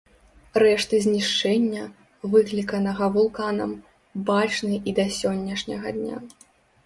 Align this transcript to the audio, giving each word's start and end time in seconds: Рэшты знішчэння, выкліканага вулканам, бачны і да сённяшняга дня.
Рэшты 0.61 0.95
знішчэння, 1.05 1.83
выкліканага 2.31 3.09
вулканам, 3.17 3.71
бачны 4.29 4.75
і 4.93 4.95
да 5.01 5.05
сённяшняга 5.21 5.87
дня. 5.99 6.17